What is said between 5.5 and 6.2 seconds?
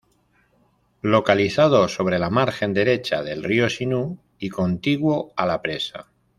presa.